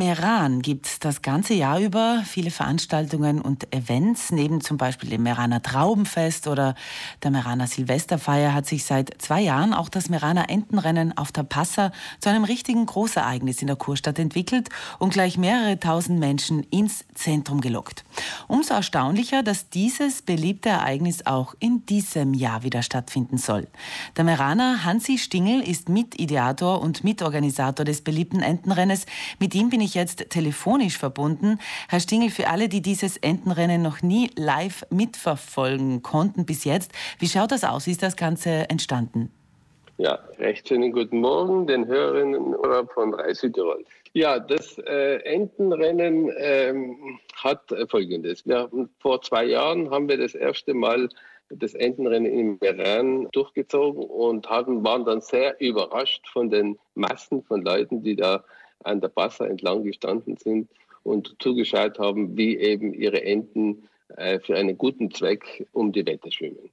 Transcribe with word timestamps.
Meran 0.00 0.62
gibt 0.62 0.86
es 0.86 0.98
das 0.98 1.20
ganze 1.20 1.52
Jahr 1.52 1.78
über 1.78 2.22
viele 2.24 2.50
Veranstaltungen 2.50 3.38
und 3.38 3.70
Events. 3.70 4.32
Neben 4.32 4.62
zum 4.62 4.78
Beispiel 4.78 5.10
dem 5.10 5.22
Meraner 5.22 5.60
Traubenfest 5.60 6.46
oder 6.46 6.74
der 7.22 7.30
Meraner 7.30 7.66
Silvesterfeier 7.66 8.54
hat 8.54 8.64
sich 8.64 8.84
seit 8.84 9.20
zwei 9.20 9.42
Jahren 9.42 9.74
auch 9.74 9.90
das 9.90 10.08
Meraner 10.08 10.48
Entenrennen 10.48 11.18
auf 11.18 11.32
der 11.32 11.42
Passa 11.42 11.92
zu 12.18 12.30
einem 12.30 12.44
richtigen 12.44 12.86
Großereignis 12.86 13.60
in 13.60 13.66
der 13.66 13.76
Kurstadt 13.76 14.18
entwickelt 14.18 14.70
und 14.98 15.12
gleich 15.12 15.36
mehrere 15.36 15.78
tausend 15.78 16.18
Menschen 16.18 16.62
ins 16.70 17.04
Zentrum 17.14 17.60
gelockt. 17.60 18.02
Umso 18.48 18.72
erstaunlicher, 18.72 19.42
dass 19.42 19.68
dieses 19.68 20.22
beliebte 20.22 20.70
Ereignis 20.70 21.26
auch 21.26 21.54
in 21.58 21.84
diesem 21.84 22.32
Jahr 22.32 22.62
wieder 22.62 22.82
stattfinden 22.82 23.36
soll. 23.36 23.68
Der 24.16 24.24
Meraner 24.24 24.82
Hansi 24.82 25.18
Stingel 25.18 25.60
ist 25.60 25.90
Mitideator 25.90 26.80
und 26.80 27.04
Mitorganisator 27.04 27.84
des 27.84 28.00
beliebten 28.00 28.40
Entenrennes. 28.40 29.04
Mit 29.38 29.54
ihm 29.54 29.68
bin 29.68 29.82
ich 29.82 29.89
jetzt 29.94 30.30
telefonisch 30.30 30.98
verbunden. 30.98 31.58
Herr 31.88 32.00
Stingel, 32.00 32.30
für 32.30 32.48
alle, 32.48 32.68
die 32.68 32.82
dieses 32.82 33.16
Entenrennen 33.16 33.82
noch 33.82 34.02
nie 34.02 34.30
live 34.36 34.84
mitverfolgen 34.90 36.02
konnten 36.02 36.46
bis 36.46 36.64
jetzt, 36.64 36.92
wie 37.18 37.28
schaut 37.28 37.52
das 37.52 37.64
aus? 37.64 37.86
Wie 37.86 37.92
ist 37.92 38.02
das 38.02 38.16
Ganze 38.16 38.68
entstanden? 38.70 39.30
Ja, 39.98 40.18
recht 40.38 40.66
schönen 40.66 40.92
guten 40.92 41.20
Morgen 41.20 41.66
den 41.66 41.86
Hörerinnen 41.86 42.54
von 42.94 43.14
Südtirol. 43.32 43.84
Ja, 44.14 44.38
das 44.38 44.78
äh, 44.78 45.16
Entenrennen 45.24 46.32
ähm, 46.38 47.18
hat 47.36 47.60
Folgendes. 47.90 48.42
Haben, 48.48 48.88
vor 48.98 49.20
zwei 49.20 49.44
Jahren 49.44 49.90
haben 49.90 50.08
wir 50.08 50.16
das 50.16 50.34
erste 50.34 50.72
Mal 50.72 51.10
das 51.50 51.74
Entenrennen 51.74 52.32
in 52.32 52.58
Meran 52.60 53.28
durchgezogen 53.32 54.02
und 54.02 54.48
hatten, 54.48 54.82
waren 54.84 55.04
dann 55.04 55.20
sehr 55.20 55.60
überrascht 55.60 56.26
von 56.28 56.48
den 56.48 56.78
Massen 56.94 57.42
von 57.42 57.62
Leuten, 57.62 58.02
die 58.02 58.16
da 58.16 58.44
an 58.84 59.00
der 59.00 59.08
Passa 59.08 59.46
entlang 59.46 59.84
gestanden 59.84 60.36
sind 60.36 60.68
und 61.02 61.34
zugeschaut 61.40 61.98
haben, 61.98 62.36
wie 62.36 62.56
eben 62.58 62.92
ihre 62.94 63.22
Enten 63.22 63.88
äh, 64.16 64.38
für 64.40 64.56
einen 64.56 64.76
guten 64.76 65.10
Zweck 65.10 65.66
um 65.72 65.92
die 65.92 66.06
Wette 66.06 66.30
schwimmen. 66.30 66.70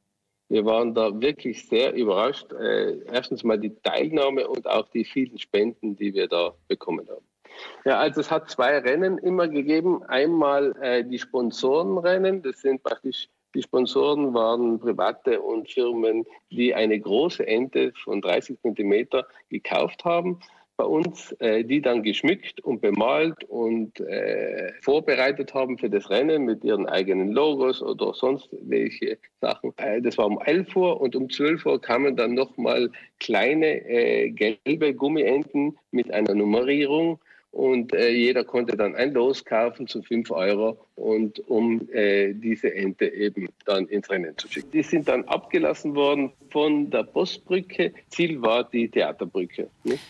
Wir 0.50 0.66
waren 0.66 0.94
da 0.94 1.20
wirklich 1.20 1.68
sehr 1.68 1.94
überrascht. 1.94 2.54
Äh, 2.54 3.00
erstens 3.12 3.44
mal 3.44 3.60
die 3.60 3.76
Teilnahme 3.84 4.48
und 4.48 4.66
auch 4.68 4.88
die 4.90 5.04
vielen 5.04 5.38
Spenden, 5.38 5.96
die 5.98 6.14
wir 6.14 6.28
da 6.28 6.54
bekommen 6.68 7.08
haben. 7.10 7.26
Ja, 7.86 8.00
also 8.00 8.22
es 8.22 8.32
hat 8.32 8.50
zwei 8.50 8.78
Rennen 8.78 9.18
immer 9.18 9.48
gegeben. 9.48 10.04
Einmal 10.04 10.76
äh, 10.82 11.04
die 11.04 11.20
Sponsorenrennen, 11.20 12.42
das 12.42 12.62
sind 12.62 12.84
praktisch 12.84 13.30
die 13.56 13.64
Sponsoren 13.64 14.34
waren 14.34 14.78
private 14.78 15.42
und 15.42 15.72
Firmen, 15.72 16.26
die 16.52 16.76
eine 16.76 17.00
große 17.00 17.48
Ente 17.48 17.92
von 18.04 18.22
30 18.22 18.60
Zentimeter 18.62 19.26
gekauft 19.50 20.06
haben 20.06 20.40
bei 20.78 20.86
uns, 20.86 21.32
äh, 21.40 21.64
die 21.64 21.82
dann 21.82 22.04
geschmückt 22.04 22.60
und 22.62 22.82
bemalt 22.82 23.44
und 23.46 24.00
äh, 24.00 24.72
vorbereitet 24.82 25.54
haben 25.54 25.78
für 25.78 25.90
das 25.90 26.10
Rennen 26.10 26.46
mit 26.46 26.64
ihren 26.64 26.88
eigenen 26.88 27.32
Logos 27.32 27.82
oder 27.82 28.14
sonst 28.14 28.48
welche 28.62 29.18
Sachen. 29.42 29.74
Äh, 29.78 30.02
das 30.02 30.18
war 30.18 30.28
um 30.28 30.40
11 30.40 30.76
Uhr 30.76 31.02
und 31.02 31.16
um 31.16 31.30
12 31.30 31.66
Uhr 31.66 31.82
kamen 31.82 32.16
dann 32.16 32.36
nochmal 32.36 32.92
kleine 33.20 33.86
äh, 33.88 34.30
gelbe 34.30 34.94
Gummienten 34.94 35.78
mit 35.92 36.12
einer 36.14 36.36
Nummerierung 36.36 37.20
und 37.52 37.94
äh, 37.96 38.10
jeder 38.10 38.44
konnte 38.44 38.78
dann 38.78 38.96
ein 38.96 39.14
Los 39.14 39.44
kaufen 39.44 39.88
zu 39.88 40.04
5 40.04 40.30
Euro 40.30 40.78
und 40.94 41.40
um 41.50 41.90
äh, 41.92 42.34
diese 42.34 42.72
Ente 42.72 43.08
eben 43.08 43.50
dann 43.66 43.88
ins 43.88 44.10
Rennen 44.12 44.38
zu 44.38 44.48
schicken. 44.48 44.70
Die 44.72 44.84
sind 44.84 45.08
dann 45.08 45.24
abgelassen 45.24 45.96
worden 45.96 46.32
von 46.52 46.92
der 46.92 47.04
Postbrücke. 47.04 47.94
Ziel 48.10 48.40
war 48.44 48.64
die 48.70 48.88
Theaterbrücke. 48.90 49.70
Nicht? 49.84 50.04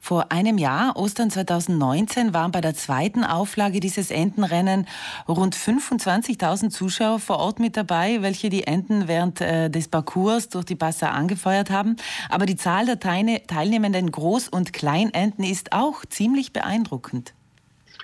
Vor 0.00 0.32
einem 0.32 0.56
Jahr, 0.56 0.96
Ostern 0.96 1.30
2019, 1.30 2.32
waren 2.32 2.52
bei 2.52 2.62
der 2.62 2.74
zweiten 2.74 3.22
Auflage 3.22 3.80
dieses 3.80 4.10
Entenrennen 4.10 4.86
rund 5.28 5.54
25.000 5.54 6.70
Zuschauer 6.70 7.18
vor 7.18 7.38
Ort 7.38 7.60
mit 7.60 7.76
dabei, 7.76 8.22
welche 8.22 8.48
die 8.48 8.66
Enten 8.66 9.08
während 9.08 9.42
äh, 9.42 9.68
des 9.68 9.88
Parcours 9.88 10.48
durch 10.48 10.64
die 10.64 10.74
Passa 10.74 11.10
angefeuert 11.10 11.70
haben. 11.70 11.96
Aber 12.30 12.46
die 12.46 12.56
Zahl 12.56 12.86
der 12.86 12.98
teilnehmenden 12.98 14.10
Groß- 14.10 14.50
und 14.50 14.72
Kleinenten 14.72 15.44
ist 15.44 15.72
auch 15.72 16.04
ziemlich 16.06 16.54
beeindruckend. 16.54 17.34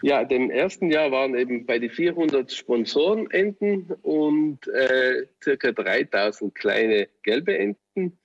Ja, 0.02 0.20
im 0.20 0.50
ersten 0.50 0.90
Jahr 0.90 1.10
waren 1.10 1.34
eben 1.34 1.64
bei 1.64 1.78
den 1.78 1.90
400 1.90 2.52
Sponsorenenten 2.52 3.90
und 4.02 4.68
äh, 4.68 5.26
circa 5.42 5.72
3000 5.72 6.54
kleine 6.54 7.08
gelbe 7.22 7.56
Enten. 7.56 8.18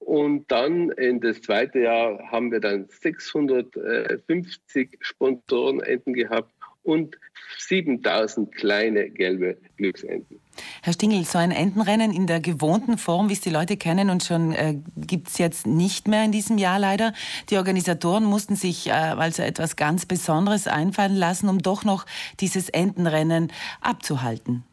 Und 0.00 0.50
dann 0.50 0.90
in 0.90 1.20
das 1.20 1.40
zweite 1.42 1.80
Jahr 1.80 2.18
haben 2.30 2.50
wir 2.50 2.60
dann 2.60 2.86
650 2.88 4.98
Sponsorenenten 5.00 6.14
gehabt 6.14 6.50
und 6.82 7.16
7000 7.58 8.54
kleine 8.54 9.10
gelbe 9.10 9.58
Glücksenten. 9.76 10.40
Herr 10.82 10.94
Stingel, 10.94 11.24
so 11.24 11.38
ein 11.38 11.50
Entenrennen 11.50 12.12
in 12.12 12.26
der 12.26 12.40
gewohnten 12.40 12.98
Form, 12.98 13.28
wie 13.28 13.34
es 13.34 13.40
die 13.40 13.50
Leute 13.50 13.76
kennen 13.76 14.10
und 14.10 14.24
schon 14.24 14.52
äh, 14.52 14.76
gibt 14.96 15.28
es 15.28 15.38
jetzt 15.38 15.66
nicht 15.66 16.08
mehr 16.08 16.24
in 16.24 16.32
diesem 16.32 16.58
Jahr 16.58 16.78
leider. 16.78 17.12
Die 17.50 17.56
Organisatoren 17.56 18.24
mussten 18.24 18.56
sich 18.56 18.88
äh, 18.88 18.92
also 18.92 19.42
etwas 19.42 19.76
ganz 19.76 20.06
Besonderes 20.06 20.66
einfallen 20.66 21.16
lassen, 21.16 21.48
um 21.48 21.60
doch 21.60 21.84
noch 21.84 22.06
dieses 22.40 22.68
Entenrennen 22.68 23.52
abzuhalten. 23.80 24.64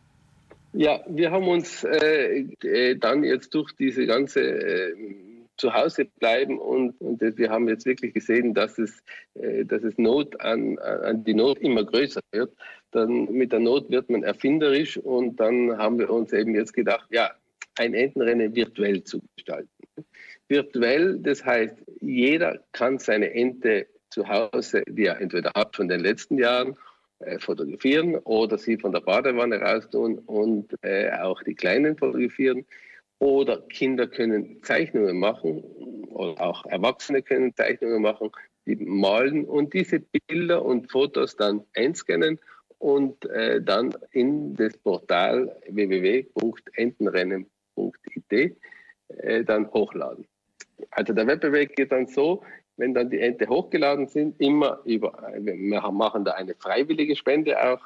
Ja, 0.80 1.04
wir 1.08 1.32
haben 1.32 1.48
uns 1.48 1.84
äh, 1.84 2.46
äh, 2.62 2.96
dann 2.98 3.24
jetzt 3.24 3.52
durch 3.56 3.74
diese 3.74 4.06
ganze 4.06 4.42
äh, 4.42 4.94
Zuhause 5.58 6.06
bleiben 6.06 6.60
und, 6.60 7.02
und 7.02 7.20
wir 7.20 7.50
haben 7.50 7.68
jetzt 7.68 7.88
wirklich 7.88 8.14
gesehen, 8.14 8.54
dass 8.54 8.78
es, 8.78 9.02
äh, 9.34 9.66
dass 9.66 9.82
es 9.82 9.98
Not 9.98 10.40
an, 10.40 10.78
an 10.78 11.24
die 11.24 11.34
Not 11.34 11.58
immer 11.58 11.84
größer 11.84 12.22
wird. 12.32 12.54
Dann 12.92 13.26
mit 13.32 13.54
der 13.54 13.60
Not 13.60 13.90
wird 13.90 14.12
man 14.12 14.22
erfinderisch 14.22 14.98
und 14.98 15.40
dann 15.40 15.80
haben 15.80 15.98
wir 15.98 16.12
uns 16.12 16.32
eben 16.32 16.54
jetzt 16.54 16.74
gedacht, 16.74 17.08
ja, 17.10 17.32
ein 17.80 17.96
Entenrennen 17.96 18.56
virtuell 18.56 19.04
zu 19.04 19.20
gestalten. 19.36 19.70
Virtuell, 20.48 21.18
das 21.18 21.44
heißt, 21.44 21.76
jeder 22.02 22.60
kann 22.72 23.00
seine 23.00 23.34
Ente 23.34 23.88
zu 24.12 24.28
Hause, 24.28 24.84
die 24.88 25.06
er 25.06 25.20
entweder 25.22 25.54
hat 25.56 25.76
von 25.76 25.88
den 25.88 26.02
letzten 26.02 26.38
Jahren 26.38 26.78
äh, 27.20 27.40
fotografieren 27.40 28.16
oder 28.18 28.58
sie 28.58 28.78
von 28.78 28.92
der 28.92 29.02
Badewanne 29.02 29.60
raustun 29.60 30.20
und 30.20 30.74
äh, 30.84 31.12
auch 31.12 31.42
die 31.44 31.56
Kleinen 31.56 31.98
fotografieren. 31.98 32.66
Oder 33.20 33.62
Kinder 33.70 34.08
können 34.08 34.62
Zeichnungen 34.62 35.20
machen 35.20 35.64
oder 36.10 36.40
auch 36.40 36.64
Erwachsene 36.66 37.24
können 37.24 37.56
Zeichnungen 37.56 38.04
machen, 38.04 38.30
die 38.68 38.76
malen 38.76 39.46
und 39.46 39.74
diese 39.74 40.04
Bilder 40.28 40.64
und 40.64 40.92
Fotos 40.92 41.36
dann 41.36 41.64
einscannen 41.76 42.40
und 42.78 43.26
äh, 43.26 43.60
dann 43.62 43.96
in 44.12 44.56
das 44.56 44.78
Portal 44.78 45.60
www.entenrennen.it 45.68 48.58
äh, 49.08 49.44
dann 49.44 49.72
hochladen. 49.72 50.28
Also 50.92 51.14
der 51.14 51.26
Wettbewerb 51.26 51.76
geht 51.76 51.92
dann 51.92 52.06
so, 52.08 52.44
wenn 52.78 52.94
dann 52.94 53.10
die 53.10 53.20
Ente 53.20 53.48
hochgeladen 53.48 54.08
sind, 54.08 54.40
immer 54.40 54.80
über, 54.86 55.34
wir 55.38 55.92
machen 55.92 56.24
da 56.24 56.32
eine 56.34 56.56
freiwillige 56.56 57.16
Spende 57.16 57.62
auch. 57.62 57.82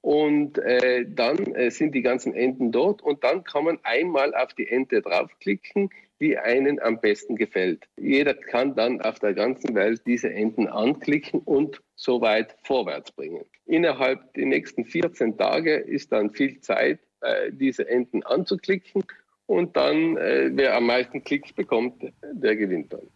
Und 0.00 0.58
äh, 0.58 1.06
dann 1.08 1.38
äh, 1.54 1.70
sind 1.70 1.94
die 1.94 2.02
ganzen 2.02 2.34
Enten 2.34 2.72
dort 2.72 3.02
und 3.02 3.22
dann 3.22 3.44
kann 3.44 3.64
man 3.64 3.78
einmal 3.84 4.34
auf 4.34 4.52
die 4.52 4.66
Ente 4.66 5.00
draufklicken, 5.00 5.90
die 6.20 6.38
einen 6.38 6.80
am 6.80 7.00
besten 7.00 7.36
gefällt. 7.36 7.86
Jeder 7.96 8.34
kann 8.34 8.74
dann 8.74 9.00
auf 9.00 9.20
der 9.20 9.34
ganzen 9.34 9.76
Welt 9.76 10.02
diese 10.06 10.32
Enten 10.32 10.66
anklicken 10.66 11.40
und 11.40 11.80
so 11.94 12.20
weit 12.20 12.56
vorwärts 12.64 13.12
bringen. 13.12 13.44
Innerhalb 13.66 14.34
der 14.34 14.46
nächsten 14.46 14.84
14 14.84 15.36
Tage 15.38 15.76
ist 15.76 16.10
dann 16.10 16.30
viel 16.30 16.60
Zeit, 16.60 16.98
äh, 17.20 17.52
diese 17.52 17.88
Enten 17.88 18.24
anzuklicken 18.24 19.04
und 19.46 19.76
dann, 19.76 20.16
äh, 20.16 20.50
wer 20.52 20.76
am 20.76 20.86
meisten 20.86 21.22
Klicks 21.22 21.52
bekommt, 21.52 22.02
der 22.32 22.56
gewinnt 22.56 22.92
dann. 22.92 23.08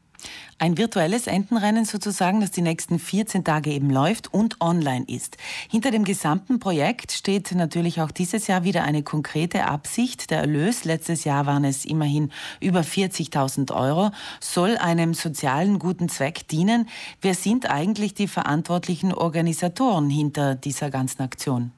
Ein 0.59 0.79
virtuelles 0.79 1.27
Entenrennen 1.27 1.85
sozusagen, 1.85 2.41
das 2.41 2.51
die 2.51 2.63
nächsten 2.63 2.99
14 2.99 3.45
Tage 3.45 3.71
eben 3.71 3.91
läuft 3.91 4.33
und 4.33 4.59
online 4.63 5.05
ist. 5.07 5.37
Hinter 5.71 5.91
dem 5.91 6.05
gesamten 6.05 6.61
Projekt 6.61 7.13
steht 7.13 7.53
natürlich 7.55 8.01
auch 8.01 8.11
dieses 8.11 8.47
Jahr 8.47 8.65
wieder 8.65 8.83
eine 8.83 9.03
konkrete 9.03 9.65
Absicht. 9.65 10.31
Der 10.31 10.39
Erlös, 10.39 10.87
letztes 10.87 11.25
Jahr 11.25 11.45
waren 11.45 11.65
es 11.65 11.85
immerhin 11.85 12.33
über 12.59 12.81
40.000 12.81 13.71
Euro, 13.75 14.13
soll 14.41 14.79
einem 14.79 15.13
sozialen 15.13 15.79
guten 15.79 16.09
Zweck 16.09 16.49
dienen. 16.49 16.89
Wer 17.21 17.35
sind 17.35 17.71
eigentlich 17.71 18.15
die 18.15 18.27
verantwortlichen 18.27 19.13
Organisatoren 19.13 20.09
hinter 20.09 20.55
dieser 20.55 20.89
ganzen 20.89 21.21
Aktion? 21.21 21.73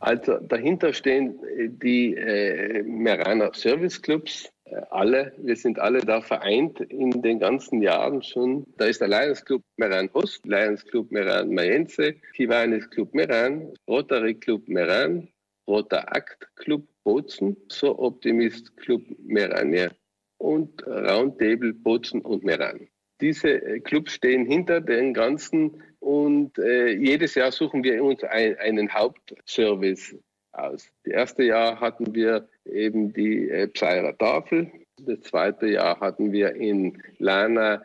Also 0.00 0.38
dahinter 0.38 0.92
stehen 0.92 1.38
die 1.80 2.16
äh, 2.16 2.82
Meraner 2.82 3.52
Service 3.54 4.02
Clubs, 4.02 4.51
alle, 4.90 5.32
wir 5.38 5.56
sind 5.56 5.78
alle 5.78 6.00
da 6.00 6.20
vereint 6.20 6.80
in 6.80 7.22
den 7.22 7.38
ganzen 7.38 7.82
Jahren 7.82 8.22
schon. 8.22 8.66
Da 8.76 8.86
ist 8.86 9.00
der 9.00 9.08
Lions 9.08 9.44
Club 9.44 9.62
Meran 9.76 10.08
Ost, 10.12 10.44
Lions 10.46 10.84
Club 10.84 11.10
Meran 11.10 11.50
Mayense, 11.52 12.14
Kiwanis 12.34 12.88
Club 12.90 13.14
Meran, 13.14 13.72
Rotary 13.88 14.34
Club 14.34 14.68
Meran, 14.68 15.28
Roter 15.68 16.14
Akt 16.14 16.48
Club 16.56 16.86
Bozen, 17.04 17.56
So 17.68 17.98
Optimist 17.98 18.76
Club 18.76 19.02
Meranier 19.24 19.92
und 20.38 20.86
Roundtable 20.86 21.72
Bozen 21.72 22.20
und 22.20 22.44
Meran. 22.44 22.88
Diese 23.20 23.80
Clubs 23.80 24.14
stehen 24.14 24.46
hinter 24.46 24.80
den 24.80 25.14
ganzen 25.14 25.82
Und 26.00 26.58
äh, 26.58 26.88
jedes 26.96 27.36
Jahr 27.36 27.52
suchen 27.52 27.84
wir 27.84 28.02
uns 28.02 28.24
ein, 28.24 28.56
einen 28.58 28.92
Hauptservice 28.92 30.16
aus. 30.52 30.90
Das 31.04 31.12
erste 31.12 31.44
Jahr 31.44 31.80
hatten 31.80 32.14
wir 32.14 32.48
eben 32.64 33.12
die 33.12 33.48
äh, 33.48 33.68
Tafel. 33.68 34.70
Das 35.00 35.20
zweite 35.20 35.66
Jahr 35.66 36.00
hatten 36.00 36.32
wir 36.32 36.54
in 36.54 37.02
Lana 37.18 37.82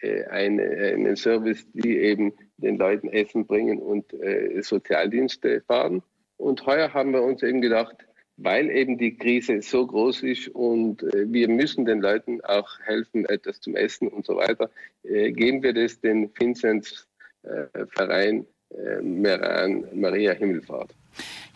äh, 0.00 0.24
eine, 0.26 0.62
einen 0.62 1.16
Service, 1.16 1.66
die 1.72 1.98
eben 1.98 2.32
den 2.58 2.76
Leuten 2.76 3.08
Essen 3.08 3.46
bringen 3.46 3.78
und 3.78 4.12
äh, 4.14 4.60
Sozialdienste 4.62 5.62
fahren. 5.62 6.02
Und 6.36 6.64
heuer 6.66 6.92
haben 6.92 7.12
wir 7.12 7.22
uns 7.22 7.42
eben 7.42 7.60
gedacht, 7.60 7.96
weil 8.36 8.70
eben 8.70 8.96
die 8.96 9.16
Krise 9.16 9.60
so 9.60 9.86
groß 9.86 10.22
ist 10.22 10.48
und 10.48 11.02
äh, 11.02 11.30
wir 11.30 11.48
müssen 11.48 11.84
den 11.84 12.00
Leuten 12.00 12.40
auch 12.42 12.68
helfen, 12.80 13.26
etwas 13.26 13.60
zum 13.60 13.76
Essen 13.76 14.08
und 14.08 14.24
so 14.24 14.36
weiter, 14.36 14.70
äh, 15.02 15.30
geben 15.32 15.62
wir 15.62 15.74
das 15.74 16.00
den 16.00 16.30
Vinzenz 16.38 17.06
äh, 17.42 17.86
Verein 17.88 18.46
äh, 18.70 19.02
Meran 19.02 19.84
Maria 19.92 20.32
Himmelfahrt. 20.32 20.94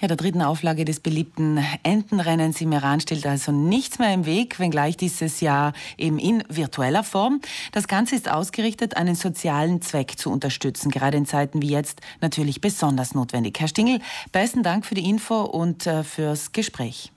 Ja, 0.00 0.08
der 0.08 0.16
dritten 0.16 0.42
Auflage 0.42 0.84
des 0.84 1.00
beliebten 1.00 1.58
Entenrennens 1.82 2.60
im 2.60 2.72
Iran 2.72 3.00
stellt 3.00 3.26
also 3.26 3.52
nichts 3.52 3.98
mehr 3.98 4.12
im 4.12 4.26
Weg, 4.26 4.58
wenngleich 4.58 4.96
dieses 4.96 5.40
Jahr 5.40 5.72
eben 5.96 6.18
in 6.18 6.42
virtueller 6.48 7.04
Form. 7.04 7.40
Das 7.72 7.88
Ganze 7.88 8.16
ist 8.16 8.30
ausgerichtet, 8.30 8.96
einen 8.96 9.14
sozialen 9.14 9.80
Zweck 9.82 10.18
zu 10.18 10.30
unterstützen, 10.30 10.90
gerade 10.90 11.16
in 11.16 11.26
Zeiten 11.26 11.62
wie 11.62 11.70
jetzt 11.70 12.00
natürlich 12.20 12.60
besonders 12.60 13.14
notwendig. 13.14 13.58
Herr 13.60 13.68
Stingel, 13.68 14.00
besten 14.32 14.62
Dank 14.62 14.84
für 14.84 14.94
die 14.94 15.08
Info 15.08 15.42
und 15.42 15.86
äh, 15.86 16.02
fürs 16.02 16.52
Gespräch. 16.52 17.12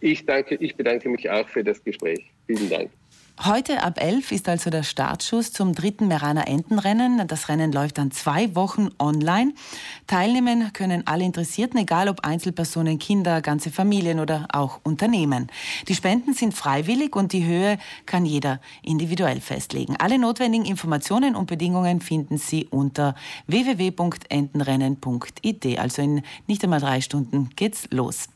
Ich 0.00 0.26
danke, 0.26 0.56
ich 0.56 0.76
bedanke 0.76 1.08
mich 1.08 1.28
auch 1.30 1.48
für 1.48 1.64
das 1.64 1.82
Gespräch. 1.82 2.20
Vielen 2.46 2.68
Dank. 2.68 2.90
Heute 3.42 3.82
ab 3.82 3.98
11 3.98 4.32
ist 4.32 4.50
also 4.50 4.68
der 4.68 4.82
Startschuss 4.82 5.54
zum 5.54 5.74
dritten 5.74 6.08
Meraner 6.08 6.46
Entenrennen. 6.46 7.26
Das 7.26 7.48
Rennen 7.48 7.72
läuft 7.72 7.96
dann 7.96 8.10
zwei 8.10 8.54
Wochen 8.54 8.90
online. 8.98 9.54
Teilnehmen 10.06 10.74
können 10.74 11.06
alle 11.06 11.24
Interessierten, 11.24 11.80
egal 11.80 12.10
ob 12.10 12.20
Einzelpersonen, 12.20 12.98
Kinder, 12.98 13.40
ganze 13.40 13.70
Familien 13.70 14.20
oder 14.20 14.46
auch 14.52 14.80
Unternehmen. 14.82 15.46
Die 15.88 15.94
Spenden 15.94 16.34
sind 16.34 16.52
freiwillig 16.52 17.16
und 17.16 17.32
die 17.32 17.46
Höhe 17.46 17.78
kann 18.04 18.26
jeder 18.26 18.60
individuell 18.82 19.40
festlegen. 19.40 19.96
Alle 19.96 20.18
notwendigen 20.18 20.66
Informationen 20.66 21.34
und 21.34 21.46
Bedingungen 21.46 22.02
finden 22.02 22.36
Sie 22.36 22.66
unter 22.66 23.14
www.entenrennen.it. 23.46 25.78
Also 25.78 26.02
in 26.02 26.20
nicht 26.46 26.62
einmal 26.62 26.80
drei 26.80 27.00
Stunden 27.00 27.48
geht's 27.56 27.88
los. 27.90 28.28